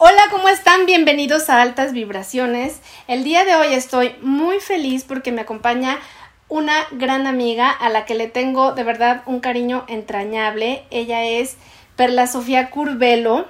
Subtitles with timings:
[0.00, 0.86] Hola, ¿cómo están?
[0.86, 2.80] Bienvenidos a Altas Vibraciones.
[3.08, 5.98] El día de hoy estoy muy feliz porque me acompaña
[6.48, 10.84] una gran amiga a la que le tengo de verdad un cariño entrañable.
[10.92, 11.56] Ella es
[11.96, 13.48] Perla Sofía Curvelo,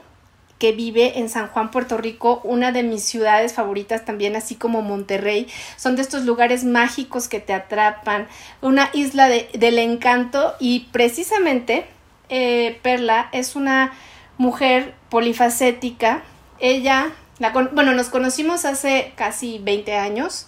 [0.59, 4.81] que vive en San Juan, Puerto Rico, una de mis ciudades favoritas también, así como
[4.81, 5.49] Monterrey.
[5.77, 8.27] Son de estos lugares mágicos que te atrapan,
[8.63, 11.85] una isla de, del encanto y precisamente
[12.31, 13.93] eh, Perla es una
[14.39, 16.23] mujer polifacética
[16.61, 20.47] ella, la bueno, nos conocimos hace casi 20 años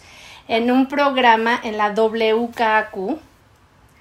[0.49, 3.19] en un programa en la WKQ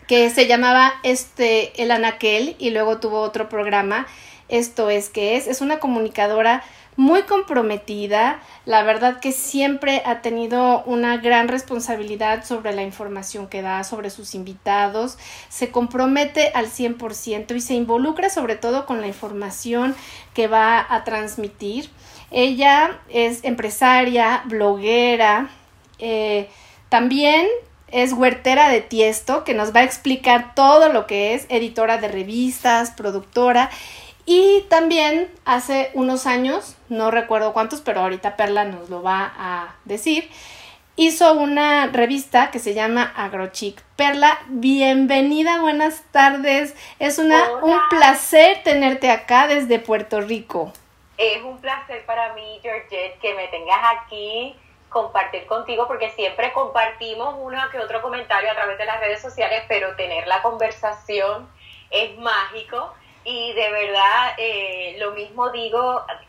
[0.08, 4.08] que se llamaba este El Anaquel y luego tuvo otro programa
[4.48, 5.46] Esto es que es.
[5.46, 6.64] Es una comunicadora
[7.00, 13.62] muy comprometida, la verdad que siempre ha tenido una gran responsabilidad sobre la información que
[13.62, 19.08] da, sobre sus invitados, se compromete al 100% y se involucra sobre todo con la
[19.08, 19.96] información
[20.40, 21.90] que va a transmitir.
[22.32, 25.50] Ella es empresaria, bloguera,
[25.98, 26.50] eh,
[26.88, 27.46] también
[27.90, 32.08] es huertera de tiesto, que nos va a explicar todo lo que es, editora de
[32.08, 33.70] revistas, productora
[34.26, 39.76] y también hace unos años, no recuerdo cuántos, pero ahorita Perla nos lo va a
[39.84, 40.30] decir,
[41.00, 43.82] hizo una revista que se llama AgroChic.
[43.96, 46.76] Perla, bienvenida, buenas tardes.
[47.00, 50.74] Es una, un placer tenerte acá desde Puerto Rico.
[51.18, 54.58] Es un placer para mí, Georgette, que me tengas aquí,
[54.90, 59.64] compartir contigo, porque siempre compartimos uno que otro comentario a través de las redes sociales,
[59.70, 61.48] pero tener la conversación
[61.92, 65.80] es mágico y de verdad eh, lo mismo digo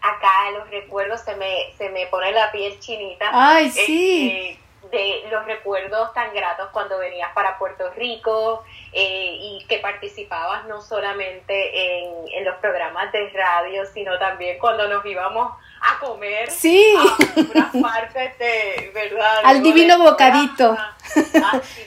[0.00, 3.30] acá los recuerdos se me se me pone la piel chinita.
[3.32, 4.28] Ay sí.
[4.50, 4.60] este,
[4.90, 10.80] de los recuerdos tan gratos cuando venías para Puerto Rico eh, y que participabas no
[10.80, 16.94] solamente en, en, los programas de radio, sino también cuando nos íbamos a comer sí.
[16.96, 19.40] a unas partes de, ¿verdad?
[19.44, 20.76] Al divino bocadito.
[21.10, 21.82] Así,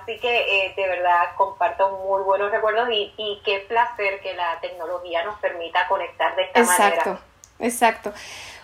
[0.00, 4.58] así que eh, de verdad comparto muy buenos recuerdos y, y qué placer que la
[4.60, 6.88] tecnología nos permita conectar de esta manera.
[6.88, 7.18] Exacto,
[7.58, 8.12] exacto.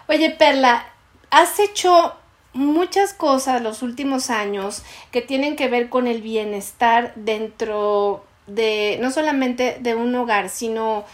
[0.09, 0.87] Oye, Perla,
[1.31, 2.15] has hecho
[2.53, 9.11] muchas cosas los últimos años que tienen que ver con el bienestar dentro de no
[9.11, 11.05] solamente de un hogar, sino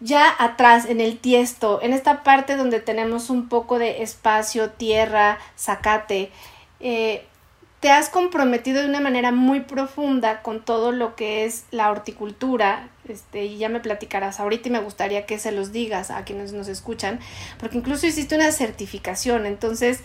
[0.00, 5.38] ya atrás en el tiesto, en esta parte donde tenemos un poco de espacio, tierra,
[5.56, 6.30] zacate,
[6.80, 7.24] eh,
[7.80, 12.88] te has comprometido de una manera muy profunda con todo lo que es la horticultura,
[13.08, 16.52] este, y ya me platicarás ahorita y me gustaría que se los digas a quienes
[16.52, 17.20] nos escuchan,
[17.58, 20.02] porque incluso hiciste una certificación, entonces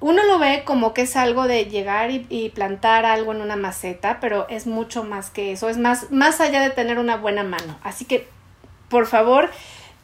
[0.00, 4.18] uno lo ve como que es algo de llegar y, plantar algo en una maceta,
[4.20, 7.78] pero es mucho más que eso, es más, más allá de tener una buena mano.
[7.84, 8.28] Así que,
[8.92, 9.48] por favor,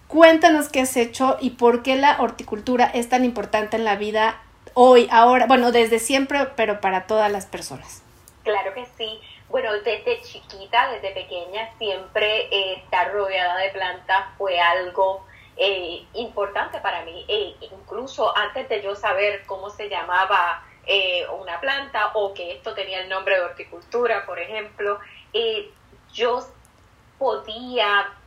[0.09, 4.41] cuéntanos qué has hecho y por qué la horticultura es tan importante en la vida
[4.73, 8.03] hoy, ahora, bueno, desde siempre, pero para todas las personas.
[8.45, 9.21] Claro que sí.
[9.51, 15.27] Bueno, desde chiquita, desde pequeña, siempre eh, estar rodeada de plantas fue algo
[15.59, 17.27] eh, importante para mí.
[17.29, 22.73] E incluso antes de yo saber cómo se llamaba eh, una planta o que esto
[22.73, 24.99] tenía el nombre de horticultura, por ejemplo,
[25.35, 25.71] eh,
[26.15, 26.41] yo
[27.19, 28.18] podía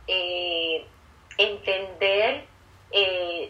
[1.38, 2.44] entender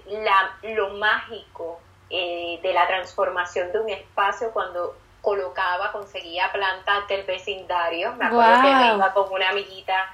[0.07, 1.81] la, lo mágico
[2.11, 8.13] de la transformación de un espacio cuando colocaba, conseguía plantas del vecindario.
[8.15, 10.11] Me acuerdo que me iba con una amiguita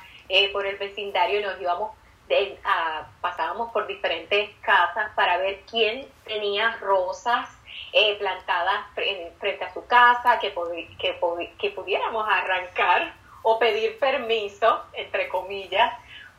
[0.52, 1.92] por el vecindario y nos íbamos
[3.20, 7.48] pasábamos por diferentes casas para ver quién tenía rosas
[7.92, 8.84] eh, plantadas
[9.38, 10.54] frente a su casa, que,
[10.98, 11.18] que,
[11.58, 15.92] que pudiéramos arrancar o pedir permiso, entre comillas,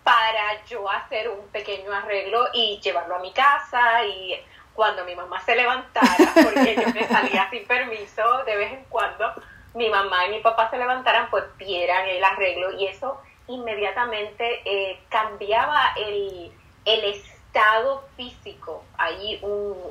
[0.04, 4.40] para yo hacer un pequeño arreglo y llevarlo a mi casa y
[4.74, 9.34] cuando mi mamá se levantara, porque yo me salía sin permiso de vez en cuando,
[9.74, 15.00] mi mamá y mi papá se levantaran, pues vieran el arreglo y eso inmediatamente eh,
[15.09, 16.52] cambiaba el,
[16.85, 18.84] el, estado físico.
[18.97, 19.41] Ahí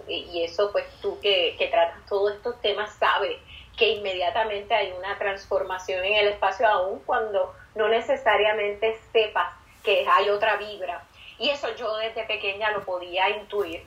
[0.06, 3.36] y eso pues tú que, que tratas todos estos temas sabes
[3.76, 10.28] que inmediatamente hay una transformación en el espacio aún cuando no necesariamente sepas que hay
[10.30, 11.04] otra vibra.
[11.38, 13.82] Y eso yo desde pequeña lo podía intuir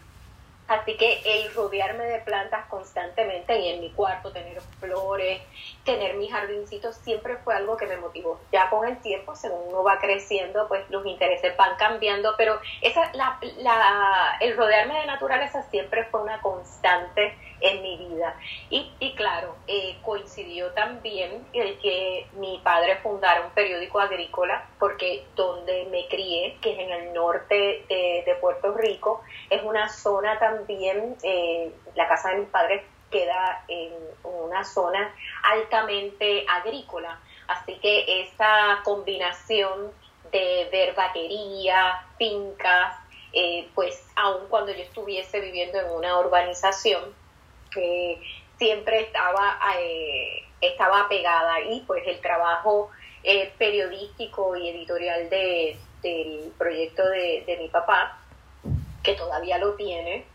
[0.72, 5.42] Así que el rodearme de plantas constantemente y en mi cuarto tener flores,
[5.84, 8.40] tener mis jardincitos, siempre fue algo que me motivó.
[8.52, 13.12] Ya con el tiempo, según uno va creciendo, pues los intereses van cambiando, pero esa,
[13.14, 18.36] la, la, el rodearme de naturaleza siempre fue una constante en mi vida.
[18.70, 25.26] Y, y claro, eh, coincidió también el que mi padre fundara un periódico agrícola, porque
[25.36, 29.22] donde me crié, que es en el norte de de, Puerto Rico.
[29.50, 33.94] Es una zona también, eh, la casa de mis padres queda en
[34.24, 35.14] una zona
[35.44, 37.20] altamente agrícola.
[37.48, 39.92] Así que esa combinación
[40.32, 42.96] de ver vaquería, fincas,
[43.34, 47.14] eh, pues aun cuando yo estuviese viviendo en una urbanización,
[47.72, 48.22] que
[48.58, 52.90] siempre estaba, eh, estaba pegada ahí, pues el trabajo
[53.24, 58.18] eh, periodístico y editorial de, del proyecto de, de, mi papá,
[59.04, 60.26] que todavía lo tiene,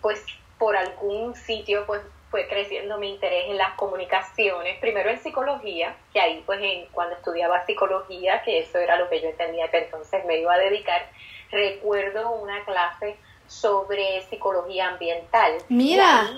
[0.00, 0.24] pues
[0.58, 6.20] por algún sitio pues fue creciendo mi interés en las comunicaciones, primero en psicología, que
[6.20, 10.24] ahí pues en, cuando estudiaba psicología, que eso era lo que yo entendía que entonces
[10.26, 11.06] me iba a dedicar,
[11.50, 13.16] recuerdo una clase
[13.46, 15.54] sobre psicología ambiental.
[15.68, 16.28] Mira.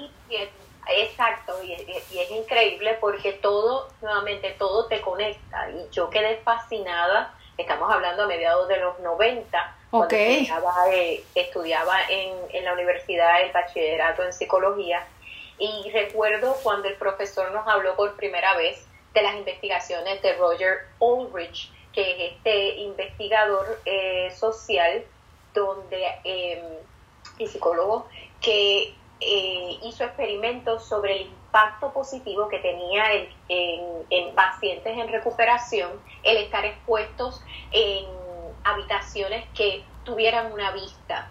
[0.86, 5.70] exacto, y, es increíble porque todo, nuevamente, todo te conecta.
[5.70, 11.96] Y yo quedé fascinada, estamos hablando a mediados de los 90, cuando estudiaba, eh, estudiaba
[12.08, 15.06] en, en la universidad el bachillerato en psicología
[15.58, 20.78] y recuerdo cuando el profesor nos habló por primera vez de las investigaciones de Roger
[20.98, 25.04] Ulrich, que es este investigador eh, social
[25.52, 26.64] donde, em,
[27.38, 28.06] y psicólogo
[28.40, 33.28] que eh, hizo experimentos sobre el impacto positivo que tenía en,
[34.08, 35.90] en, pacientes en recuperación
[36.22, 38.06] el estar expuestos en
[38.64, 41.30] habitaciones que tuvieran una vista,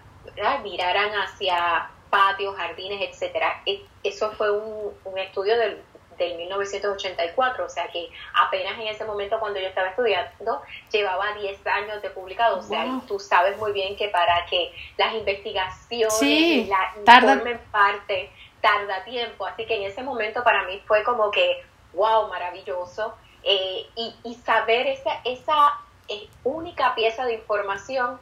[0.62, 3.62] miraran hacia patios, jardines, etcétera.
[3.66, 5.82] E, eso fue un, un estudio del,
[6.20, 10.62] del 1984, o sea que apenas en ese momento cuando yo estaba estudiando
[10.92, 14.72] llevaba 10 años de publicado, o sea, y tú sabes muy bien que para que
[14.98, 17.42] las investigaciones sí, la tarda.
[17.72, 18.30] parte
[18.60, 23.86] tarda tiempo, así que en ese momento para mí fue como que, wow, maravilloso, eh,
[23.96, 25.80] y, y, saber esa, esa
[26.10, 28.18] eh, única pieza de información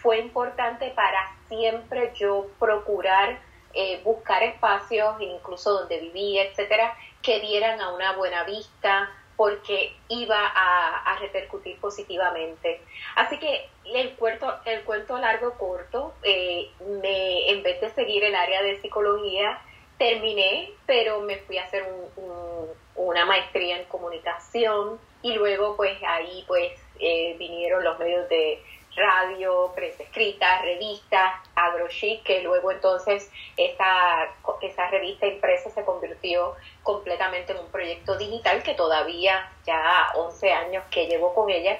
[0.00, 3.38] fue importante para siempre yo procurar
[3.74, 10.38] eh, buscar espacios, incluso donde vivía, etcétera, que dieran a una buena vista, porque iba
[10.54, 12.80] a, repercutir positivamente.
[13.14, 16.68] Así que el cuento, el cuento largo corto, eh,
[17.00, 19.58] me, en vez de seguir el área de psicología,
[19.98, 21.84] terminé, pero me fui a hacer
[22.96, 28.62] una maestría en comunicación y luego pues ahí pues eh, vinieron los medios de
[28.94, 34.28] radio, prensa escrita, revistas, AgroChic, que luego entonces esa,
[34.60, 40.84] esa revista impresa se convirtió completamente en un proyecto digital que todavía ya 11 años
[40.90, 41.78] que llevo con ella,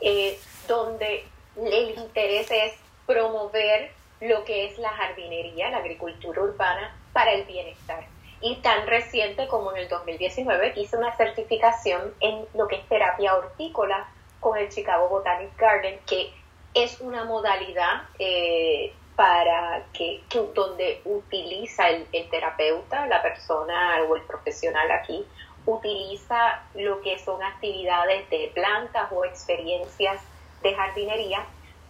[0.00, 1.24] eh, donde
[1.56, 2.74] el interés es
[3.06, 8.04] promover lo que es la jardinería, la agricultura urbana para el bienestar.
[8.40, 13.36] Y tan reciente como en el 2019 hice una certificación en lo que es terapia
[13.36, 14.08] hortícola
[14.42, 16.34] con el Chicago Botanic Garden, que
[16.74, 20.20] es una modalidad eh, para que,
[20.52, 25.24] donde utiliza el, terapeuta, la persona o el profesional aquí,
[25.64, 30.20] utiliza lo que son actividades de plantas o experiencias
[30.62, 31.44] de jardinería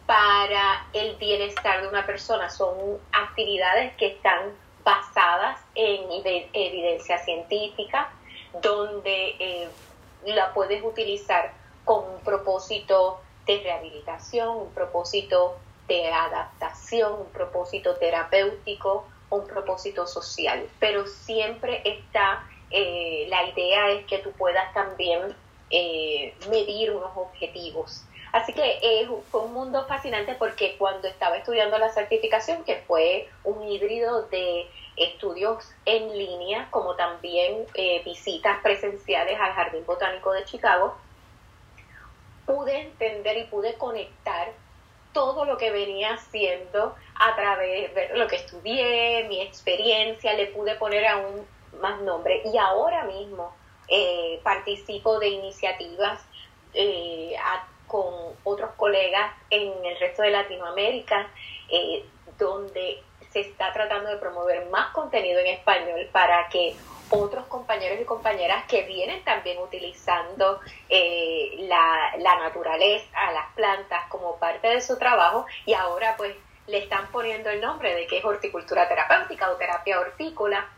[0.04, 2.50] para el bienestar de una persona.
[2.50, 4.52] Son actividades que están
[4.84, 6.00] basadas en
[6.52, 8.10] evidencia científica,
[8.60, 9.68] donde eh,
[10.26, 15.56] la puedes utilizar con un propósito de rehabilitación, un propósito
[15.88, 20.66] de adaptación, un propósito terapéutico, un propósito social.
[20.78, 25.34] Pero siempre está, eh, la idea es que tú puedas también
[25.70, 28.04] eh, medir unos objetivos.
[28.32, 33.28] Así que eh, fue un mundo fascinante porque cuando estaba estudiando la certificación, que fue
[33.44, 37.66] un híbrido de estudios en línea, como también
[38.04, 40.94] visitas presenciales al Jardín Botánico de Chicago,
[42.52, 44.52] pude entender y pude conectar
[45.12, 50.74] todo lo que venía haciendo a través de lo que estudié, mi experiencia, le pude
[50.76, 51.46] poner aún
[51.80, 52.42] más nombre.
[52.44, 53.54] Y ahora mismo
[53.88, 56.20] eh, participo de iniciativas
[56.74, 57.34] eh,
[57.86, 61.28] con otros colegas en el resto de Latinoamérica,
[61.70, 62.04] eh,
[62.38, 66.74] donde se está tratando de promover más contenido en español para que
[67.12, 74.36] otros compañeros y compañeras que vienen también utilizando eh, la, la naturaleza, las plantas como
[74.36, 76.34] parte de su trabajo y ahora pues
[76.66, 80.68] le están poniendo el nombre de que es horticultura terapéutica o terapia hortícola,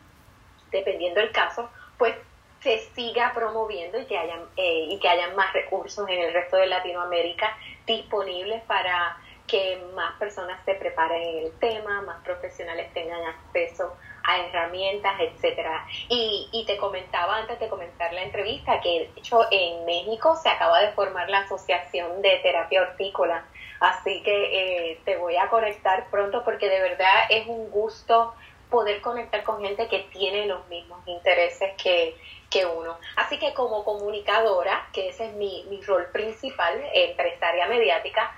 [0.71, 2.17] dependiendo del caso, pues
[2.63, 6.57] se siga promoviendo y que hayan eh, y que hayan más recursos en el resto
[6.57, 13.23] de Latinoamérica disponibles para que más personas se preparen en el tema, más profesionales tengan
[13.23, 15.87] acceso a herramientas, etcétera.
[16.09, 20.49] Y, y te comentaba antes de comenzar la entrevista que de hecho en México se
[20.49, 23.45] acaba de formar la Asociación de Terapia Hortícola.
[23.81, 28.35] Así que eh, te voy a conectar pronto porque de verdad es un gusto
[28.71, 32.17] poder conectar con gente que tiene los mismos intereses que,
[32.51, 32.97] que uno.
[33.17, 38.35] Así que como comunicadora, que ese es mi, mi rol principal, empresaria mediática,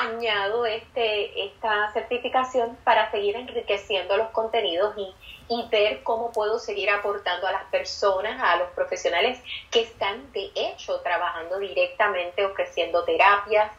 [0.00, 5.14] añado este, esta certificación para seguir enriqueciendo los contenidos y,
[5.48, 9.38] y, ver cómo puedo seguir aportando a las personas, a los profesionales
[9.70, 13.70] que están de hecho trabajando directamente, ofreciendo terapias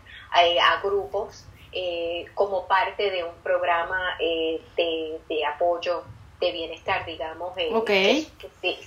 [0.42, 6.04] eh, a grupos eh, como parte de un programa eh, de, de, apoyo
[6.40, 7.56] de bienestar, digamos,
[7.86, 8.28] que,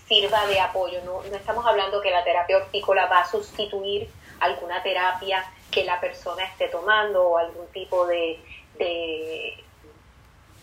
[0.07, 1.01] sirva de apoyo.
[1.05, 4.09] No, no estamos hablando que la terapia hortícola va a sustituir
[4.41, 5.45] alguna terapia
[5.77, 8.41] que la persona esté tomando o algún tipo de,
[8.79, 9.63] de,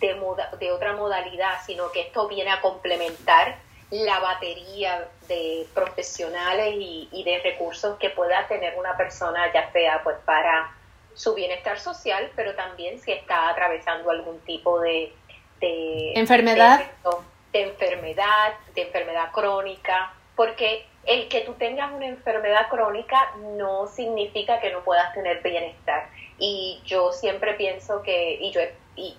[0.01, 3.58] de, otra modalidad, sino que esto viene a complementar
[3.91, 10.17] la batería de profesionales y, de recursos que pueda tener una persona, ya sea pues
[10.25, 10.75] para
[11.13, 15.13] su bienestar social, pero también si está atravesando algún tipo de,
[15.60, 16.88] de enfermedad,
[17.51, 24.60] de, enfermedad, de enfermedad crónica, porque el que tú tengas una enfermedad crónica no significa
[24.60, 26.07] que no puedas tener bienestar.
[26.39, 28.62] Y yo siempre pienso que, y yo
[28.95, 29.15] y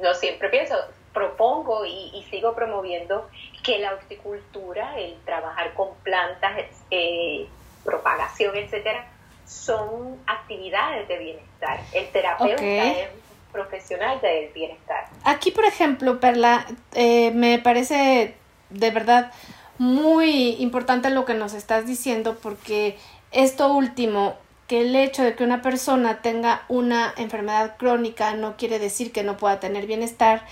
[0.00, 0.76] no siempre pienso,
[1.12, 3.28] propongo y, sigo promoviendo
[3.64, 6.52] que la horticultura, el trabajar con plantas,
[6.90, 7.46] eh,
[7.84, 9.06] propagación, etcétera,
[9.46, 11.80] son actividades de bienestar.
[11.92, 13.08] El terapeuta es
[13.52, 15.06] profesional del bienestar.
[15.24, 18.36] Aquí, por ejemplo, Perla, eh, me parece
[18.70, 19.32] de verdad
[19.80, 22.98] muy importante lo que nos estás diciendo porque
[23.32, 24.34] esto último,
[24.68, 29.22] que el hecho de que una persona tenga una enfermedad crónica no quiere decir que
[29.22, 30.44] no pueda tener bienestar.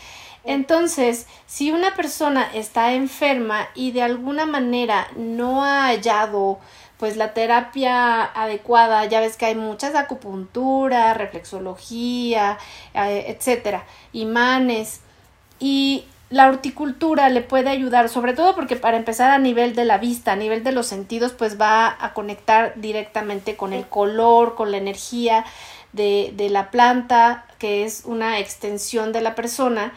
[0.44, 6.58] Entonces, si una persona está enferma y de alguna manera no ha hallado
[6.96, 12.56] pues la terapia adecuada, ya ves que hay muchas acupuntura, reflexología,
[12.94, 15.02] eh, etcétera, imanes
[15.60, 19.98] y la horticultura le puede ayudar, sobre todo porque para empezar a nivel de la
[19.98, 24.70] vista, a nivel de los sentidos, pues va a conectar directamente con el color, con
[24.70, 25.44] la energía
[25.92, 29.92] de, de la planta, que es una extensión de la persona.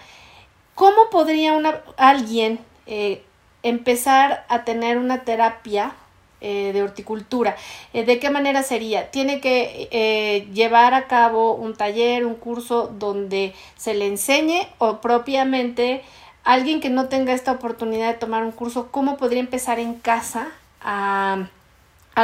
[0.74, 3.24] ¿Cómo podría una, alguien eh,
[3.64, 5.94] empezar a tener una terapia
[6.42, 7.56] eh, de horticultura.
[7.94, 9.12] Eh, ¿De qué manera sería?
[9.12, 16.02] Tiene que llevar a cabo un taller, un curso donde se le enseñe o propiamente
[16.44, 20.52] alguien que no tenga esta oportunidad de tomar un curso, ¿cómo podría empezar en casa
[20.82, 21.48] a,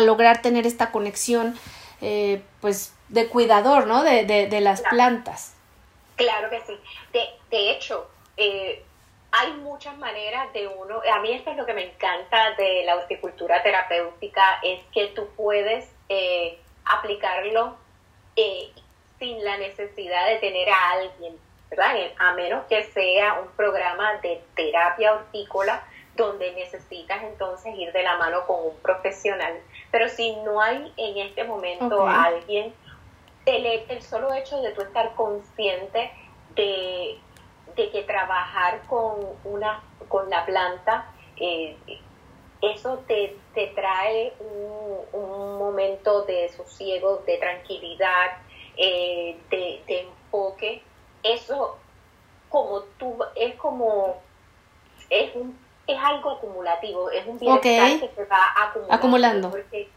[0.02, 1.58] lograr tener esta conexión
[2.62, 4.04] pues de cuidador, ¿no?
[4.04, 5.56] De, de, las plantas.
[6.16, 6.78] Claro que sí.
[7.14, 8.08] De, de hecho,
[9.32, 12.96] hay muchas maneras de uno, a mí esto es lo que me encanta de la
[12.96, 17.76] horticultura terapéutica, es que tú puedes eh, aplicarlo
[18.36, 18.72] eh,
[19.20, 21.38] sin la necesidad de tener a alguien,
[21.70, 21.98] ¿verdad?
[21.98, 25.84] Eh, a menos que sea un programa de terapia hortícola
[26.16, 29.54] donde necesitas entonces ir de la mano con un profesional.
[29.92, 32.74] Pero si no hay en este momento alguien,
[33.46, 36.12] el, el solo hecho de tú estar consciente
[36.56, 37.20] de
[37.78, 41.78] de que trabajar con, una, con la planta, eh,
[42.62, 48.40] eso te, te trae un, un, momento de sosiego, de tranquilidad,
[48.76, 50.82] eh, de, enfoque.
[51.34, 51.78] Eso
[52.50, 54.22] como tú, es como,
[55.10, 58.96] es, un, es algo acumulativo, es un bienestar que se va acumulando.
[58.96, 59.52] acumulando.
[59.52, 59.90] Porque,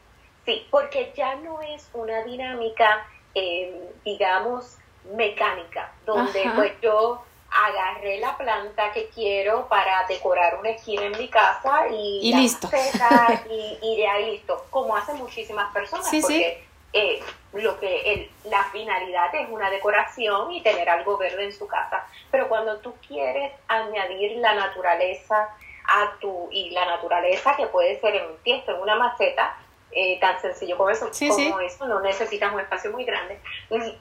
[0.45, 4.77] sí, porque ya no es una dinámica, eh, digamos,
[5.15, 11.29] mecánica, donde pues yo agarré la planta que quiero para decorar una esquina en mi
[11.29, 12.69] casa y, y listo.
[13.51, 17.21] y, y ahí listo, como hacen muchísimas personas, porque eh,
[17.53, 22.07] lo que el, la finalidad es una decoración y tener algo verde en su casa.
[22.31, 25.49] Pero cuando tú quieres añadir la naturaleza
[25.87, 29.57] a tu, y la naturaleza que puede ser en un tiesto, en una maceta,
[29.93, 33.41] eh, tan sencillo como eso, como eso, no necesitas un espacio muy grande,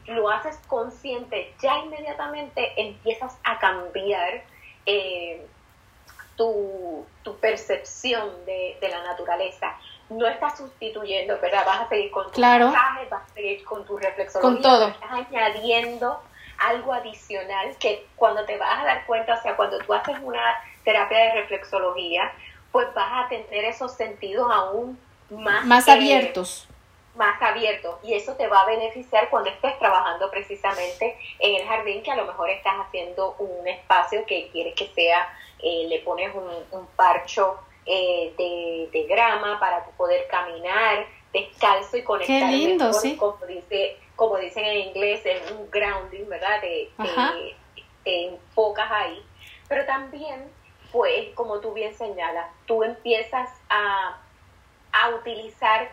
[0.05, 4.43] lo haces consciente, ya inmediatamente empiezas a cambiar
[4.85, 5.43] eh,
[6.35, 7.05] tu,
[7.41, 9.77] percepción de, la naturaleza.
[10.09, 11.65] No estás sustituyendo, ¿verdad?
[11.65, 12.71] Vas a seguir con tu claro.
[13.09, 14.87] vas a seguir con tu reflexología, con todo.
[14.87, 16.19] estás añadiendo
[16.57, 20.41] algo adicional que cuando te vas a dar cuenta, o sea, cuando tú haces una
[20.83, 22.31] terapia de reflexología,
[22.71, 24.99] pues vas a tener esos sentidos aún
[25.29, 26.67] más, eh, abiertos.
[27.15, 27.95] Más abiertos.
[28.03, 32.15] Y eso te va a beneficiar cuando estés trabajando precisamente en el jardín, que a
[32.15, 35.27] lo mejor estás haciendo un espacio que quieres que sea,
[35.59, 37.59] eh, le pones un, parcho
[37.91, 43.17] eh, de, grama para poder caminar, descalzo y conectar Qué lindo, sí.
[43.17, 46.61] como, dice, como dicen en inglés, es un grounding, ¿verdad?
[46.61, 47.55] Te, te,
[48.03, 49.25] te enfocas ahí.
[49.67, 50.51] Pero también,
[50.91, 54.21] pues, como tú bien señalas, tú empiezas a,
[54.91, 55.89] a utilizar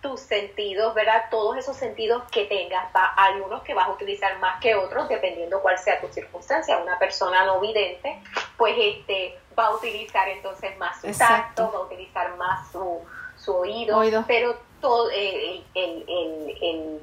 [0.00, 1.24] tus sentidos, ¿verdad?
[1.30, 5.08] Todos esos sentidos que tengas, va, hay unos que vas a utilizar más que otros,
[5.08, 6.78] dependiendo cuál sea tu circunstancia.
[6.78, 8.22] Una persona no vidente,
[8.56, 13.00] pues este va a utilizar entonces más su tacto, va a utilizar más su,
[13.36, 17.00] su oído, pero todo el, el, el,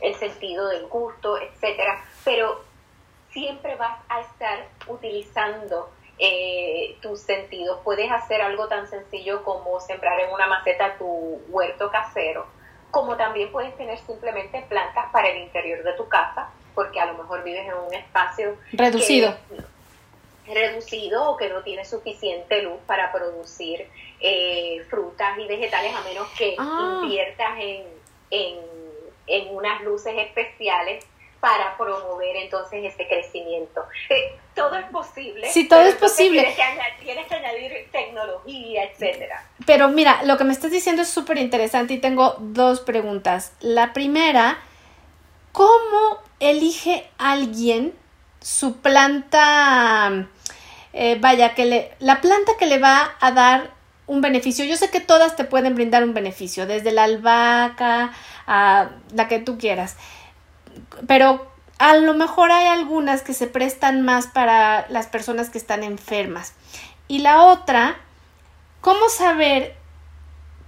[0.00, 2.04] el, sentido del gusto, etcétera.
[2.24, 2.62] Pero
[3.30, 7.80] siempre vas a estar utilizando eh, tus sentidos.
[7.82, 12.46] Puedes hacer algo tan sencillo como sembrar en una maceta tu huerto casero,
[12.90, 17.14] como también puedes tener simplemente plantas para el interior de tu casa, porque a lo
[17.14, 19.34] mejor vives en un espacio reducido.
[20.46, 23.86] Reducido o que no tiene suficiente luz para producir
[24.20, 27.00] eh, frutas y vegetales, a menos que ah.
[27.02, 27.84] inviertas en,
[28.30, 28.58] en,
[29.26, 31.04] en unas luces especiales
[31.42, 33.84] para promover entonces ese crecimiento.
[34.10, 35.48] Eh, todo es posible.
[35.48, 36.40] Sí, todo es posible.
[36.42, 39.44] Tienes que, añadir, tecnología, etcétera.
[39.66, 43.56] Pero mira, lo que me estás diciendo es súper interesante y tengo dos preguntas.
[43.58, 44.58] La primera,
[45.50, 47.92] ¿cómo elige alguien
[48.42, 50.26] su planta,
[50.92, 53.70] eh, vaya, que le, la planta que le va a dar
[54.06, 54.64] un beneficio?
[54.64, 58.12] Yo sé que todas te pueden brindar un beneficio, desde la albahaca
[58.46, 59.96] a la que tú quieras
[61.06, 61.46] pero
[61.78, 66.54] a lo mejor hay algunas que se prestan más para las personas que están enfermas.
[67.08, 67.96] Y la otra,
[68.80, 69.74] ¿cómo saber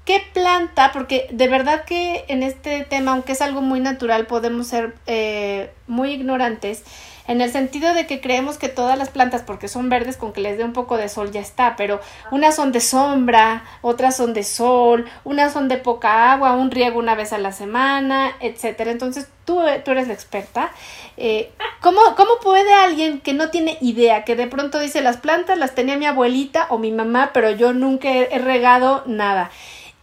[0.05, 0.91] qué planta?
[0.93, 5.73] Porque de verdad que en este tema, aunque es algo muy natural, podemos ser eh,
[5.87, 6.83] muy ignorantes
[7.27, 10.41] en el sentido de que creemos que todas las plantas, porque son verdes, con que
[10.41, 12.01] les dé un poco de sol ya está, pero
[12.31, 16.99] unas son de sombra, otras son de sol, unas son de poca agua, un riego
[16.99, 18.91] una vez a la semana, etcétera.
[18.91, 20.71] Entonces, tú, tú eres la experta.
[21.17, 21.51] Eh,
[21.81, 25.75] ¿cómo, ¿Cómo puede alguien que no tiene idea, que de pronto dice las plantas las
[25.75, 29.51] tenía mi abuelita o mi mamá, pero yo nunca he, regado nada?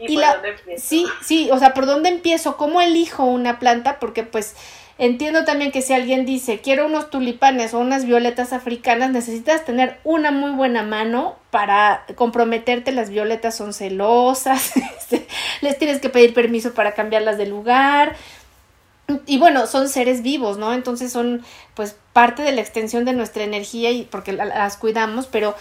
[0.07, 0.87] ¿Y, por dónde empiezo?
[0.87, 2.57] Sí, sí, o sea, ¿por dónde empiezo?
[2.57, 3.99] ¿Cómo elijo una planta?
[3.99, 4.55] Porque pues
[5.01, 9.97] Entiendo también que si alguien dice quiero unos tulipanes o unas violetas africanas, necesitas tener
[10.03, 12.91] una muy buena mano para comprometerte.
[12.91, 15.25] Las violetas son celosas, este,
[15.61, 18.15] les tienes que pedir permiso para cambiarlas de lugar.
[19.25, 20.71] Y bueno, son seres vivos, ¿no?
[20.71, 25.55] Entonces son pues parte de la extensión de nuestra energía y porque las cuidamos, pero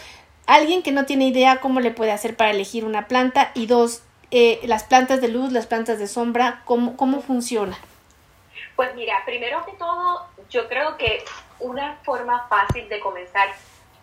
[0.45, 4.03] alguien que no tiene idea cómo le puede hacer para elegir una planta y dos,
[4.31, 7.79] eh, las plantas de luz, las plantas de sombra, cómo, cómo funciona.
[8.77, 11.25] Pues mira, primero que todo, yo creo que
[11.59, 13.49] una forma fácil de comenzar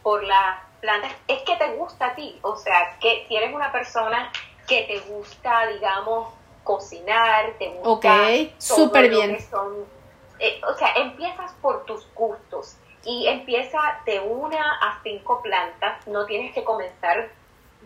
[0.03, 3.71] por las plantas es que te gusta a ti, o sea, que si eres una
[3.71, 4.31] persona
[4.67, 7.89] que te gusta, digamos, cocinar, te gusta...
[7.89, 9.37] Ok, súper bien.
[10.39, 16.25] Eh, o sea, empiezas por tus gustos y empieza de una a cinco plantas, no
[16.25, 17.31] tienes que comenzar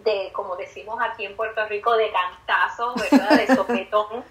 [0.04, 3.38] de, como decimos aquí en Puerto Rico, de cantazo, ¿verdad?
[3.38, 4.24] De sopetón,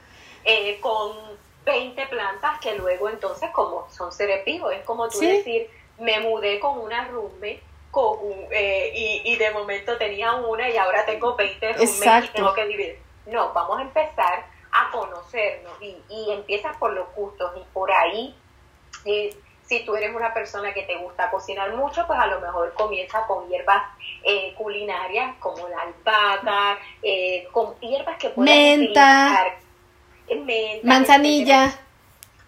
[0.45, 1.17] eh, con
[1.65, 6.59] 20 plantas que luego entonces como son seres vivos, es como tú decir, me mudé
[6.59, 8.19] con una rumbe con,
[8.53, 12.67] eh, y, y, de momento tenía una y ahora tengo 20 rumbes y tengo que
[12.67, 12.99] dividir.
[13.27, 18.35] No, vamos a empezar a conocernos y, y empiezas por los gustos y por ahí,
[19.05, 19.37] eh,
[19.71, 23.25] si tú eres una persona que te gusta cocinar mucho, pues a lo mejor comienza
[23.29, 23.85] con hierbas
[24.25, 26.79] eh, culinarias como la albahaca,
[27.53, 29.55] con hierbas que puedes Menta
[30.83, 31.73] manzanilla.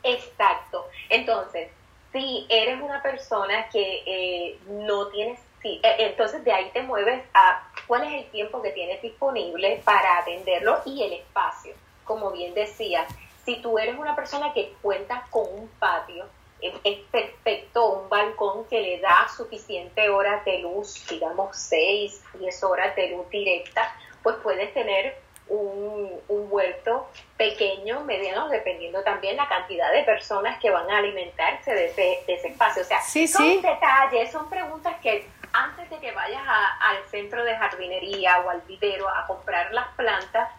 [0.02, 0.88] Exacto.
[1.08, 1.68] Entonces,
[2.12, 7.22] si eres una persona que eh, no tienes, sí, e, entonces de ahí te mueves
[7.34, 11.74] a cuál es el tiempo que tienes disponible para atenderlo y el espacio.
[12.04, 13.06] Como bien decía,
[13.44, 16.26] si tú eres una persona que cuentas con un patio,
[16.62, 22.94] es perfecto un balcón que le da suficiente horas de luz, digamos 6, 10 horas
[22.94, 25.16] de luz directa, pues puedes tener
[25.48, 31.86] un, huerto pequeño, mediano, dependiendo también la cantidad de personas que van a alimentarse de
[31.86, 32.82] ese, de ese espacio.
[32.82, 38.40] O sea, son detalles, son preguntas que antes de que vayas al centro de jardinería
[38.40, 40.50] o al vivero a comprar las plantas,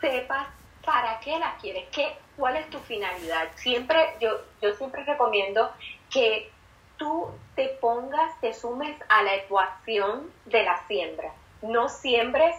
[0.00, 0.46] sepas
[0.84, 3.48] para qué las quieres, qué, cuál es tu finalidad.
[3.56, 5.70] Siempre, yo, yo siempre recomiendo
[6.10, 6.50] que
[6.96, 11.32] tú te pongas, te sumes a la ecuación de la siembra.
[11.62, 12.56] No siembres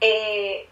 [0.00, 0.68] eh,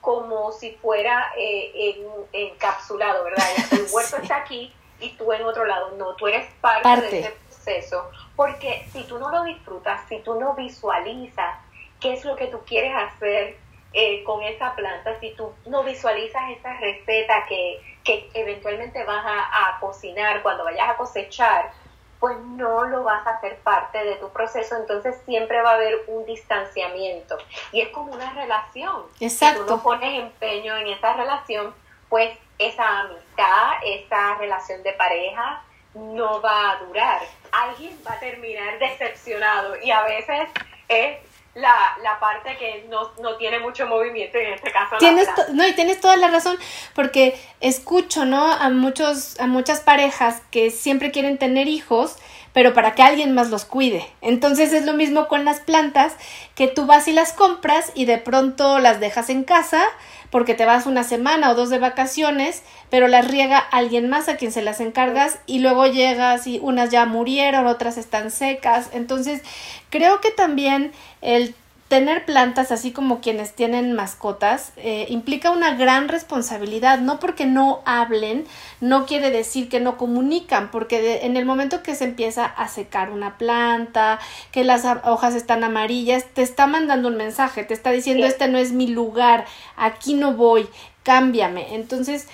[0.00, 3.44] como si fuera eh, encapsulado, ¿verdad?
[3.72, 5.92] El huerto está aquí y tú en otro lado.
[5.96, 8.10] No, tú eres parte, de ese proceso.
[8.34, 11.58] Porque si tú no lo disfrutas, si tú no visualizas
[12.00, 13.58] qué es lo que tú quieres hacer
[13.98, 19.68] eh, con esa planta, si tú no visualizas esa receta que, que eventualmente vas a,
[19.70, 21.72] a, cocinar cuando vayas a cosechar,
[22.20, 26.04] pues no lo vas a hacer parte de tu proceso, entonces siempre va a haber
[26.08, 27.38] un distanciamiento.
[27.72, 29.04] Y es como una relación.
[29.18, 29.62] Exacto.
[29.62, 31.74] Si tú no pones empeño en esa relación,
[32.10, 35.62] pues esa amistad, esa relación de pareja
[35.94, 37.22] no va a durar.
[37.50, 40.50] Alguien va a terminar decepcionado y a veces
[40.88, 41.16] es
[41.56, 45.72] la, la parte que no, no, tiene mucho movimiento, en este caso tienes No, y
[45.72, 46.58] tienes toda la razón,
[46.94, 48.52] porque escucho, ¿no?
[48.52, 52.16] A, muchos, a muchas parejas que siempre quieren tener hijos,
[52.56, 54.08] pero para que alguien más los cuide.
[54.22, 56.14] Entonces es lo mismo con las plantas,
[56.54, 59.82] que tú vas y las compras y de pronto las dejas en casa
[60.30, 64.38] porque te vas una semana o dos de vacaciones, pero las riega alguien más a
[64.38, 68.88] quien se las encargas y luego llegas y unas ya murieron, otras están secas.
[68.94, 69.42] Entonces,
[69.90, 71.54] creo que también el
[71.88, 76.98] tener plantas, así como quienes tienen mascotas, eh, implica una gran responsabilidad.
[76.98, 78.46] No porque no hablen,
[78.80, 83.10] no quiere decir que no comunican, porque en el momento que se empieza a secar
[83.10, 84.18] una planta,
[84.50, 88.58] que las hojas están amarillas, te está mandando un mensaje, te está diciendo, este no
[88.58, 89.44] es mi lugar,
[89.76, 90.68] aquí no voy,
[91.04, 91.74] cámbiame.
[91.76, 92.28] Entonces,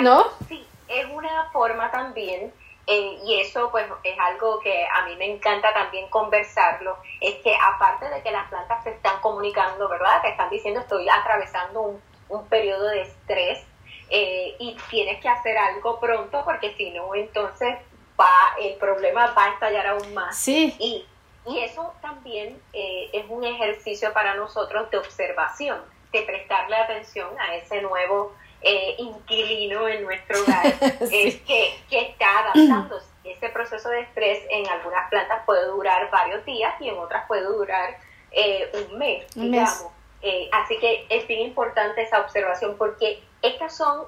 [0.00, 0.24] ¿no?
[0.48, 2.52] Sí, es una forma también
[2.86, 7.54] eh, y eso pues es algo que a mí me encanta también conversarlo, es que
[7.56, 10.22] aparte de que las plantas se están comunicando, ¿verdad?
[10.22, 13.64] Que están diciendo estoy atravesando un, un periodo de estrés
[14.08, 17.76] eh, y tienes que hacer algo pronto porque si no entonces
[18.18, 20.36] va, el problema va a estallar aún más.
[20.36, 20.74] Sí.
[20.78, 21.04] Y,
[21.46, 27.56] y eso también eh, es un ejercicio para nosotros de observación, de prestarle atención a
[27.56, 28.32] ese nuevo
[28.68, 30.76] eh, inquilino en nuestro hogar
[31.08, 31.40] que,
[31.88, 33.06] que, está adaptándose.
[33.24, 37.44] Ese proceso de estrés en algunas plantas puede durar varios días y en otras puede
[37.44, 37.96] durar
[38.32, 39.86] eh, un mes, digamos.
[40.20, 44.06] Eh, así que es bien importante esa observación porque estas son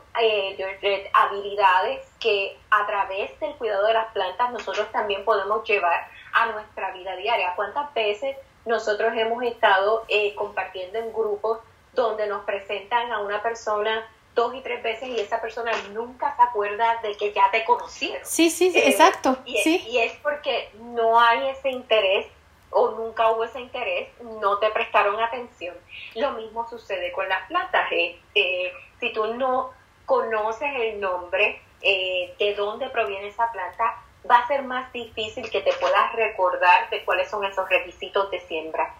[1.12, 6.90] habilidades que a través del cuidado de las plantas nosotros también podemos llevar a nuestra
[6.92, 7.53] vida diaria.
[7.55, 11.61] ¿Cuántas veces nosotros hemos estado compartiendo en grupos
[11.92, 14.05] donde nos presentan a una persona
[14.38, 18.24] dos y tres veces y esa persona nunca se acuerda de que ya te conocieron.
[18.24, 19.37] Sí, sí, sí exacto.
[19.44, 19.85] Y, sí.
[19.88, 22.24] y es porque no hay ese interés
[22.70, 25.74] o nunca hubo ese interés, no te prestaron atención.
[26.14, 27.90] Lo mismo sucede con las plantas.
[27.90, 29.72] Eh, eh, si tú no
[30.07, 35.62] conoces el nombre eh, de dónde proviene esa planta, va a ser más difícil que
[35.62, 38.94] te puedas recordar de cuáles son esos requisitos de siembra.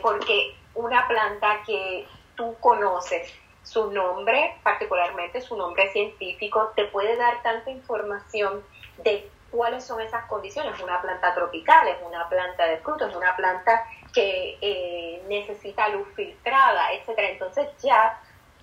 [0.00, 3.34] porque una planta que tú conoces
[3.68, 8.64] su nombre, particularmente su nombre científico, te puede dar tanta información
[9.04, 10.80] de cuáles son esas condiciones.
[10.80, 16.08] Una planta tropical, es una planta de frutos, es una planta que eh, necesita luz
[16.16, 17.28] filtrada, etcétera.
[17.28, 18.18] Entonces ya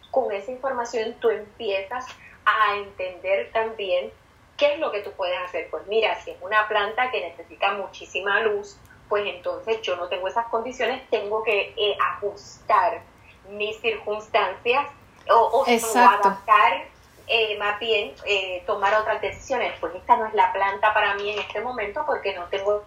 [0.09, 2.07] con esa información tú empiezas
[2.45, 4.11] a entender también
[4.57, 5.69] qué es lo que tú puedes hacer.
[5.69, 10.27] Pues mira, si es una planta que necesita muchísima luz, pues entonces yo no tengo
[10.27, 13.03] esas condiciones, tengo que eh, ajustar
[13.49, 14.87] mis circunstancias
[15.29, 15.65] o, o,
[15.97, 16.85] adaptar
[17.27, 19.73] eh, más bien eh, tomar otras decisiones.
[19.79, 22.83] Pues esta no es la planta para mí en este momento porque no tengo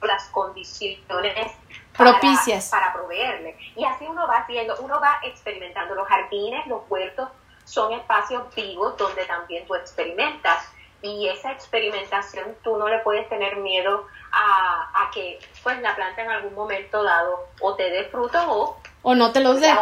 [0.00, 1.52] las condiciones
[1.96, 3.56] propicias para, proveerle.
[3.76, 5.94] Y así uno va haciendo, uno va experimentando.
[5.94, 7.28] Los jardines, los huertos
[7.64, 10.72] son espacios vivos donde también tú experimentas.
[11.02, 16.22] Y esa experimentación tú no le puedes tener miedo a, a que pues la planta
[16.22, 19.74] en algún momento dado o te dé fruto o o no te los dé.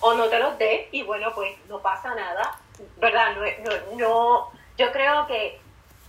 [0.00, 2.58] O no te los dé y bueno, pues no pasa nada,
[2.98, 3.34] ¿verdad?
[3.34, 5.58] No, no, no, yo creo que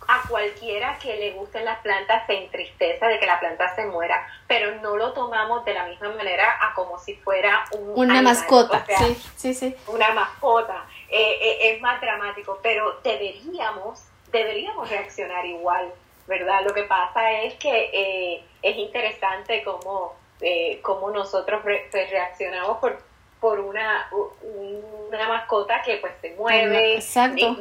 [0.07, 4.25] a cualquiera que le gusten las plantas se entristece de que la planta se muera,
[4.47, 8.85] pero no lo tomamos de la misma manera a como si fuera un una mascota,
[8.85, 9.75] sí, sí, sí.
[9.87, 10.85] Una mascota.
[11.09, 15.91] Eh, eh, es más dramático, pero deberíamos, deberíamos reaccionar igual,
[16.27, 16.63] ¿verdad?
[16.63, 23.01] Lo que pasa es que eh, es interesante cómo eh, cómo nosotros pues, reaccionamos por,
[23.39, 26.99] por una, una mascota que pues se mueve,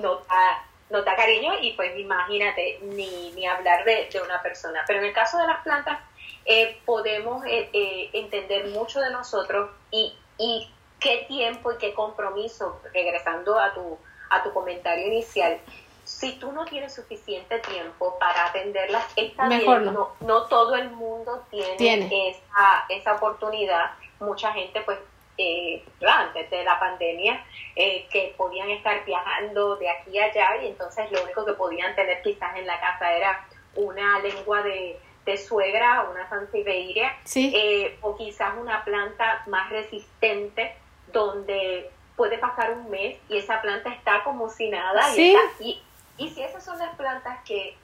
[0.03, 4.85] nota, nota cariño y pues imagínate, ni, ni hablar de, una persona.
[4.87, 6.01] Pero en el caso de las plantas,
[6.45, 13.73] eh, podemos entender mucho de nosotros y, y qué tiempo y qué compromiso, regresando a
[13.73, 13.99] tu,
[14.29, 15.59] a tu comentario inicial,
[16.07, 19.95] si tú no tienes suficiente tiempo para atenderlas, está Mejor bien.
[19.95, 20.11] No.
[20.21, 20.43] no.
[20.45, 23.91] todo el mundo tiene, Esa, esa oportunidad.
[24.21, 24.99] Mucha gente, pues,
[25.37, 30.69] eh, antes de la pandemia, eh, que podían estar viajando de aquí a allá y
[30.69, 35.37] entonces lo único que podían tener quizás en la casa era una lengua de, de
[35.37, 40.77] suegra, una sansevieria, eh, o quizás una planta más resistente
[41.13, 45.15] donde puede pasar un mes y esa planta está como si nada.
[45.17, 45.83] Y, y,
[46.19, 47.77] y, si esas son las plantas que,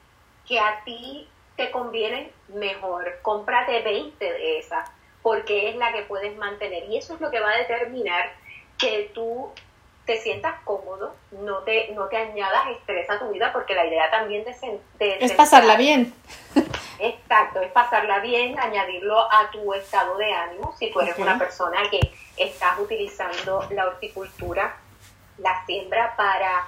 [0.47, 4.91] que a ti te convienen, mejor, cómprate 20 de esas,
[5.23, 6.85] porque es la que puedes mantener.
[6.89, 8.33] Y eso es lo que va a determinar
[8.79, 9.53] que tú
[10.07, 14.11] te sientas cómodo, no te, no te añadas estrés a tu vida, porque la idea
[14.11, 16.13] también de, de es pasarla bien.
[16.99, 20.75] Exacto, es pasarla bien, añadirlo a tu estado de ánimo.
[20.79, 22.01] Si tú eres una persona que
[22.37, 24.77] estás utilizando la horticultura,
[25.39, 26.67] la siembra para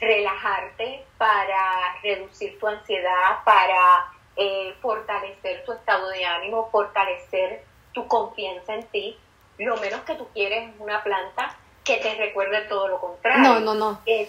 [0.00, 8.74] relajarte, para reducir tu ansiedad, para eh, fortalecer tu estado de ánimo, fortalecer tu confianza
[8.74, 9.18] en ti.
[9.58, 13.42] Lo menos que tú quieres es una planta que te recuerde todo lo contrario.
[13.42, 14.00] No, no, no.
[14.04, 14.28] que,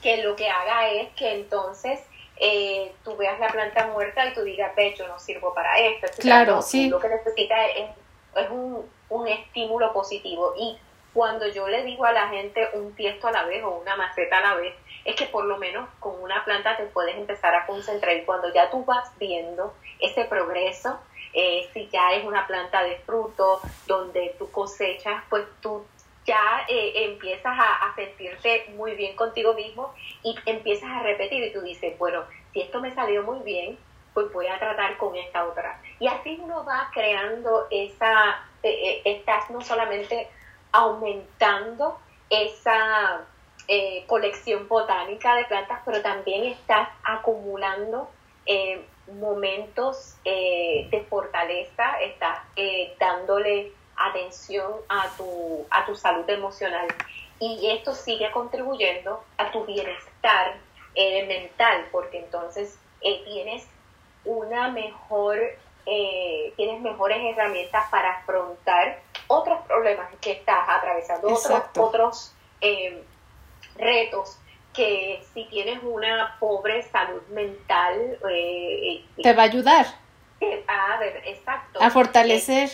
[0.00, 2.00] que, lo que haga es que entonces
[2.36, 6.06] eh, tú veas la planta muerta y tú digas, ve, yo no sirvo para esto.
[6.20, 6.88] Claro, sí.
[6.88, 7.90] Lo que necesita es,
[8.36, 10.54] es un, un, estímulo positivo.
[10.56, 10.78] Y
[11.18, 14.38] cuando yo le digo a la gente un tiesto a la vez o una maceta
[14.38, 14.72] a la vez,
[15.04, 18.54] es que por lo menos con una planta te puedes empezar a concentrar y cuando
[18.54, 21.00] ya tú vas viendo ese progreso,
[21.34, 25.84] eh, si ya es una planta de fruto donde tú cosechas, pues tú
[26.24, 31.62] ya eh, empiezas a, sentirte muy bien contigo mismo y empiezas a repetir y tú
[31.62, 33.76] dices, bueno, si esto me salió muy bien,
[34.14, 35.80] pues voy a tratar con esta otra.
[35.98, 40.28] Y así uno va creando esa, eh, eh, no solamente
[40.72, 41.98] aumentando
[42.30, 43.24] esa
[44.06, 48.08] colección botánica de plantas, pero también estás acumulando
[49.12, 52.38] momentos de fortaleza, estás
[52.98, 56.86] dándole atención a tu, a tu salud emocional.
[57.40, 60.56] Y esto sigue contribuyendo a tu bienestar
[60.94, 63.66] eh, mental, porque entonces eh, tienes
[64.24, 65.38] una mejor,
[65.86, 72.34] eh, tienes mejores herramientas para afrontar otros problemas que estás atravesando, otros, otros
[73.76, 74.38] retos
[74.74, 78.18] que si tienes una pobre salud mental...
[79.22, 79.86] Te va a ayudar.
[80.66, 81.80] a ver, exacto.
[81.82, 82.70] A fortalecer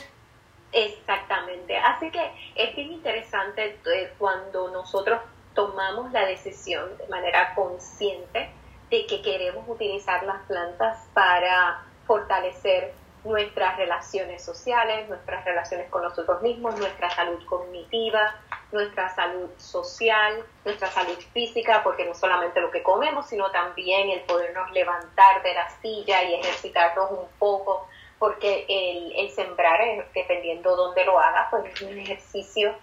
[0.75, 1.77] Exactamente.
[1.79, 2.21] Así que
[2.57, 5.21] es bien interesante eh, cuando nosotros
[5.55, 8.51] tomamos la decisión de manera consciente
[8.91, 12.93] de que queremos utilizar las plantas para fortalecer
[13.25, 18.35] nuestras relaciones sociales, nuestras relaciones con nosotros mismos, nuestra salud cognitiva,
[18.71, 24.21] nuestra salud social, nuestra salud física, porque no solamente lo que comemos, sino también el
[24.21, 27.89] podernos levantar de la silla y ejercitarnos un poco
[28.19, 29.81] porque el, el sembrar,
[30.15, 32.75] dependiendo dónde lo hagas, pues es un ejercicio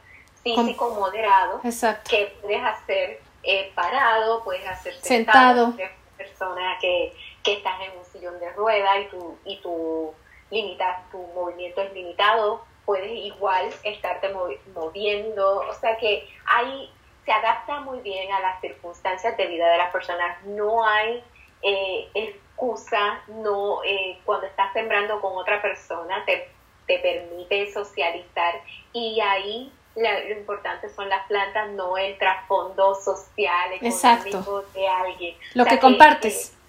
[0.43, 1.61] físico moderado
[2.09, 5.93] que puedes hacer eh, parado, puedes hacer sentado, sentado.
[6.17, 10.13] persona que, que estás en un sillón de rueda y tu, y tu,
[10.51, 14.29] limitas, tu movimiento es limitado, puedes igual estarte
[14.73, 16.91] moviendo, o sea que hay,
[17.25, 21.23] se adapta muy bien a las circunstancias de vida de las personas, no hay
[21.61, 26.49] eh, excusa, no, eh, cuando estás sembrando con otra persona, te,
[26.85, 28.61] te permite socializar
[28.93, 35.35] y ahí lo importante son las plantas, no el trasfondo social, económico de alguien.
[35.53, 36.53] Lo que compartes.
[36.53, 36.60] Eh,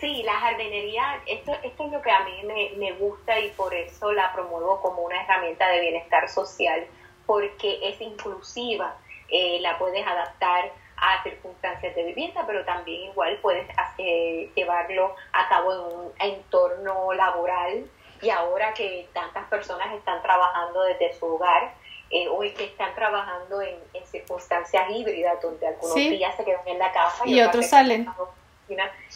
[0.00, 3.74] sí, la jardinería, esto, esto es lo que a mí me, me gusta y por
[3.74, 6.86] eso la promuevo como una herramienta de bienestar social,
[7.26, 8.96] porque es inclusiva,
[9.28, 13.66] eh, la puedes adaptar a circunstancias de vivienda, pero también igual puedes
[13.98, 17.84] eh, llevarlo a cabo en un entorno laboral
[18.22, 21.74] y ahora que tantas personas están trabajando desde su hogar
[22.10, 26.92] eh, o que están trabajando en, circunstancias híbridas donde algunos días se quedan en la
[26.92, 28.08] casa y, otros salen.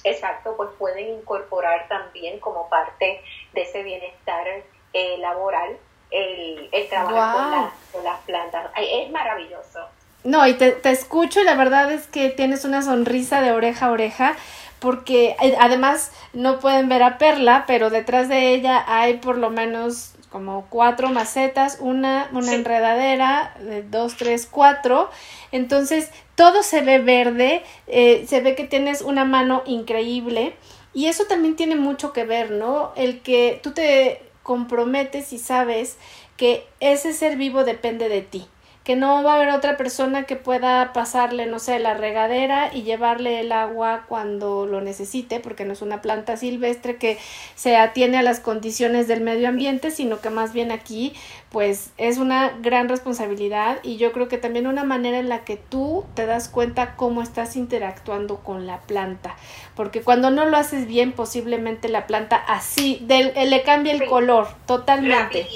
[0.05, 4.47] Exacto, pues pueden incorporar también como parte de ese bienestar
[4.93, 5.77] eh, laboral
[6.11, 8.71] el, el trabajo con, las plantas.
[8.77, 9.81] Es maravilloso.
[10.25, 13.87] No, y te, te escucho y la verdad es que tienes una sonrisa de oreja
[13.87, 14.37] a oreja
[14.79, 19.51] porque eh, además no pueden ver a Perla, pero detrás de ella hay por lo
[19.51, 25.11] menos como cuatro macetas, una, una enredadera de dos, tres, cuatro.
[25.53, 30.55] Entonces todo se ve verde, eh, se ve que tienes una mano increíble
[30.95, 32.93] y eso también tiene mucho que ver, ¿no?
[32.97, 35.97] El que tú te comprometes y sabes
[36.37, 38.47] que ese ser vivo depende de ti
[38.89, 42.85] que no va a haber otra persona que pueda pasarle, no sé, la regadera y
[42.85, 47.19] llevarle el agua cuando lo necesite, porque no es una planta silvestre que
[47.55, 51.13] se atiene a las condiciones del medio ambiente, sino que más bien aquí
[51.51, 55.59] pues es una gran responsabilidad y yo creo que también una manera en la que
[55.59, 59.37] tú te das cuenta cómo estás interactuando con la planta,
[59.77, 65.47] porque cuando no lo haces bien posiblemente la planta así le cambia el color totalmente.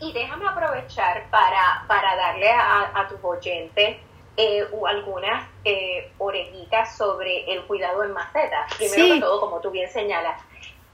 [0.00, 3.98] Y déjame aprovechar para, para darle a, a tus oyentes
[4.36, 8.74] eh, algunas eh, orejitas sobre el cuidado en macetas.
[8.76, 10.40] Primero que todo, como tú bien señalas,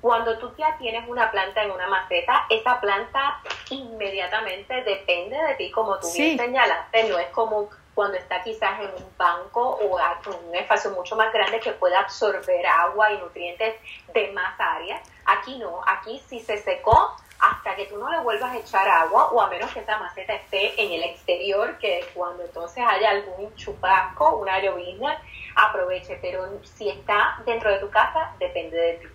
[0.00, 5.70] cuando tú ya tienes una planta en una maceta, esa planta inmediatamente depende de ti,
[5.70, 10.48] como tú bien señalaste, no es como cuando está quizás en un banco o en
[10.48, 13.74] un espacio mucho más grande que pueda absorber agua y nutrientes
[14.14, 15.02] de más áreas.
[15.26, 19.30] Aquí no, aquí si se secó, hasta que tú no le vuelvas a echar agua
[19.30, 23.54] o a menos que esa maceta esté en el exterior, que cuando entonces haya algún
[23.54, 25.20] chupasco, una llovizna,
[25.56, 26.18] aproveche.
[26.20, 29.06] Pero si está dentro de tu casa, depende de ti.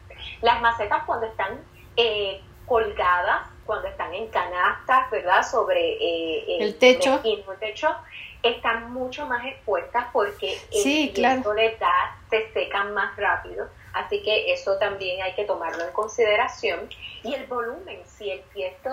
[0.41, 1.59] Las macetas cuando están
[1.97, 5.43] eh, colgadas, cuando están en canastas, ¿verdad?
[5.43, 7.21] Sobre eh, el, techo.
[7.23, 7.95] el techo,
[8.43, 11.53] están mucho más expuestas porque el sí, claro.
[11.53, 13.67] de da se secan más rápido.
[13.95, 16.89] Así que eso también hay que tomarlo en consideración.
[17.23, 18.89] Y el volumen, si el tiesto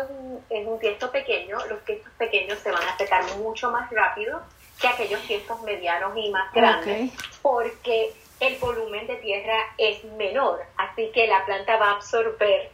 [0.49, 4.41] es un, tiesto pequeño, los tiestos pequeños se van a secar mucho más rápido
[4.81, 7.13] que aquellos tiestos medianos y más grandes,
[7.43, 12.71] porque el volumen de tierra es menor, así que la planta va a absorber.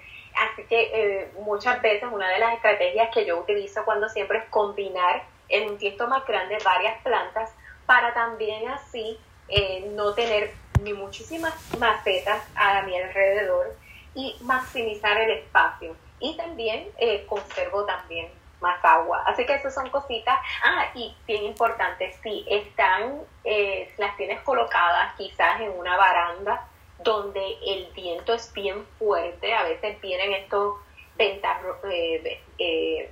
[0.53, 4.45] Así que eh, muchas veces una de las estrategias que yo utilizo cuando siempre es
[4.51, 7.51] combinar en un tiesto más grande varias plantas
[7.87, 13.77] para también así eh, no tener ni muchísimas macetas a mi alrededor
[14.15, 15.95] y maximizar el espacio.
[16.21, 18.29] Y también eh, conservo también
[18.61, 19.23] más agua.
[19.27, 20.39] Así que esas son cositas.
[20.65, 26.67] Ah, y bien importante, si están, eh, las tienes colocadas quizás en una baranda
[26.99, 30.75] donde el viento es bien fuerte, a veces vienen estos
[31.17, 31.59] ventas,
[31.91, 33.11] eh, eh,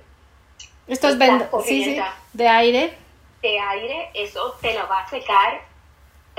[0.87, 1.49] estos ventas
[2.33, 2.97] de aire.
[3.41, 5.61] De aire, eso te lo va a secar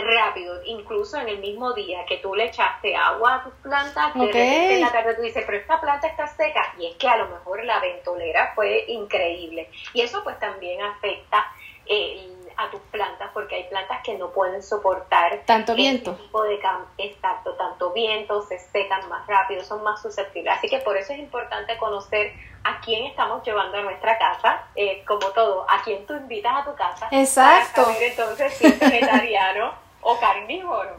[0.04, 4.74] rápido, incluso en el mismo día que tú le echaste agua a tus plantas, de
[4.74, 7.28] en la tarde tú dices, pero esta planta está seca, y es que a lo
[7.28, 9.70] mejor la ventolera fue increíble.
[9.92, 11.46] Y eso pues también afecta
[11.87, 16.14] eh, a tus plantas, porque hay plantas que no pueden soportar tanto viento.
[16.14, 16.58] tipo de
[16.98, 20.54] exacto, tanto viento, se secan más rápido, son más susceptibles.
[20.58, 22.32] Así que por eso es importante conocer
[22.64, 26.64] a quién estamos llevando a nuestra casa, eh, como todo, a quién tú invitas a
[26.64, 27.08] tu casa.
[27.12, 27.84] Exacto.
[27.84, 30.96] Para entonces si es vegetariano o carnívoro.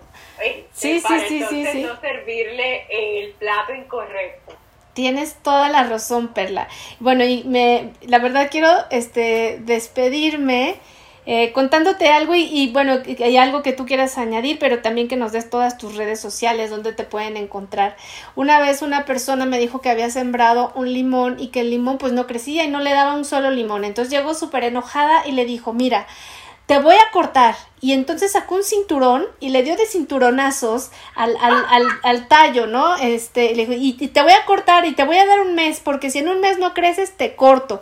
[0.73, 1.83] Sí, sí, sí, sí, sí.
[1.83, 4.53] no servirle el plato incorrecto.
[4.93, 6.67] Tienes toda la razón, Perla.
[6.99, 10.75] Bueno, y me, la verdad quiero este, despedirme
[11.31, 15.15] eh, contándote algo y, y, bueno, hay algo que tú quieras añadir, pero también que
[15.15, 17.95] nos des todas tus redes sociales donde te pueden encontrar.
[18.35, 21.99] Una vez una persona me dijo que había sembrado un limón y que el limón
[21.99, 23.85] pues no crecía y no le daba un solo limón.
[23.85, 26.07] Entonces llegó súper enojada y le dijo, mira,
[26.69, 27.55] te voy a cortar.
[27.81, 32.67] Y entonces sacó un cinturón y le dio de cinturonazos al, al, al, al tallo,
[32.67, 32.95] ¿no?
[32.97, 35.79] Este, le dijo, y, te voy a cortar y te voy a dar un mes,
[35.79, 37.81] porque si en un mes no creces, te corto.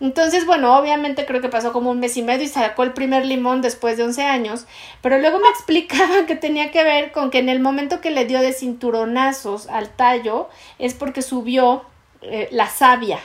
[0.00, 3.26] Entonces, bueno, obviamente creo que pasó como un mes y medio y sacó el primer
[3.26, 4.64] limón después de 11 años,
[5.02, 8.24] pero luego me explicaba que tenía que ver con que en el momento que le
[8.24, 11.84] dio de cinturonazos al tallo es porque subió
[12.22, 13.18] eh, la savia,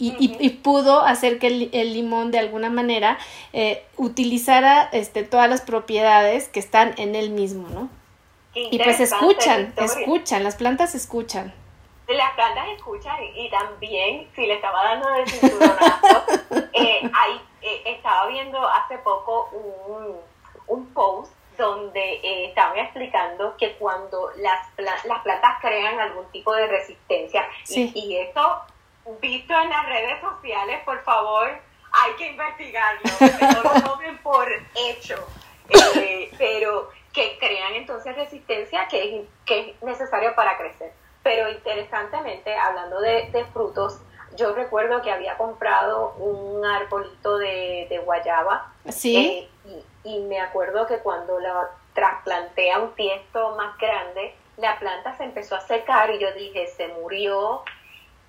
[0.00, 3.18] y, pudo hacer que el, limón de alguna manera
[3.52, 7.88] eh, utilizara este, todas las propiedades que están en él mismo, ¿no?
[8.54, 11.54] Y pues escuchan, escuchan, las plantas escuchan.
[12.08, 16.24] Las plantas escuchan y, también, si le estaba dando de cinturonazo,
[16.72, 17.10] eh,
[17.62, 20.16] eh, estaba viendo hace poco un,
[20.66, 26.66] un post donde eh, estaban explicando que cuando las, las plantas crean algún tipo de
[26.66, 28.62] resistencia, y, y esto
[29.20, 31.48] visto en las redes sociales, por favor,
[31.92, 35.16] hay que investigarlo, que no lo tomen por hecho,
[35.68, 40.92] eh, pero que crean entonces resistencia que es, que es necesario para crecer.
[41.22, 44.00] Pero interesantemente, hablando de, frutos,
[44.36, 48.72] yo recuerdo que había comprado un arbolito de, guayaba.
[48.88, 49.48] Sí.
[49.64, 54.78] Eh, y, y, me acuerdo que cuando la trasplanté a un tiesto más grande, la
[54.78, 57.62] planta se empezó a secar y yo dije, se murió,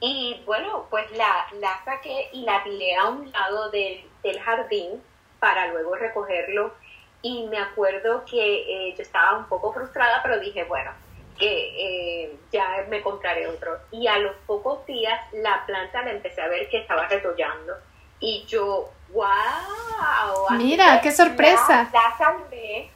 [0.02, 4.04] y bueno, pues la, la saqué y la tiré a un lado del,
[4.44, 5.02] jardín
[5.40, 6.74] para luego recogerlo.
[7.22, 10.92] Y me acuerdo que eh, yo estaba un poco frustrada, pero dije, bueno,
[11.38, 13.78] que eh, ya me compraré otro.
[13.92, 17.76] Y a los pocos días la planta la empecé a ver que estaba retollando.
[18.20, 20.58] Y yo ¡Wow!
[20.58, 21.90] Mira, qué sorpresa.
[21.92, 22.90] La, salvé,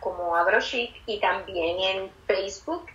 [0.00, 2.86] como AgroChic y también en Facebook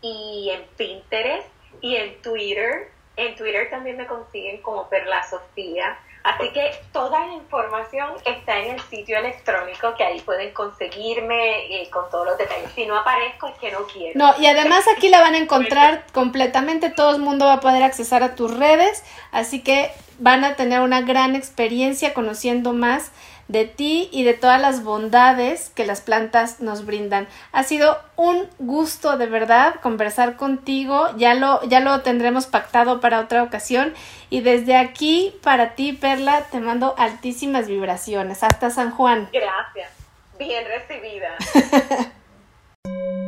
[0.00, 1.48] y en Pinterest
[1.82, 2.93] y en Twitter.
[3.16, 5.98] En Twitter también me consiguen como Perla Sofía.
[6.24, 11.90] Así que toda la información está en el sitio electrónico que ahí pueden conseguirme eh,
[11.90, 12.72] con todos los detalles.
[12.74, 14.18] Si no aparezco es que no quiero.
[14.18, 17.82] No, y además aquí la van a encontrar completamente, todo el mundo va a poder
[17.82, 23.12] accesar a tus redes, así que van a tener una gran experiencia conociendo más
[23.48, 27.28] de ti y de todas las bondades que las plantas nos brindan.
[27.52, 33.20] Ha sido un gusto de verdad conversar contigo, ya lo, ya lo tendremos pactado para
[33.20, 33.94] otra ocasión
[34.30, 38.42] y desde aquí para ti Perla te mando altísimas vibraciones.
[38.42, 39.28] Hasta San Juan.
[39.32, 39.90] Gracias.
[40.38, 41.36] Bien recibida.